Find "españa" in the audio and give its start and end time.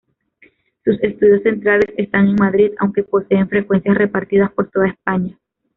4.87-5.37